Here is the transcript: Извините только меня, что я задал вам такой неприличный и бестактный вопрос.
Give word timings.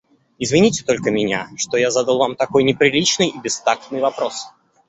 Извините 0.39 0.83
только 0.83 1.11
меня, 1.11 1.49
что 1.57 1.77
я 1.77 1.91
задал 1.91 2.17
вам 2.17 2.35
такой 2.35 2.63
неприличный 2.63 3.27
и 3.27 3.37
бестактный 3.39 3.99
вопрос. 3.99 4.47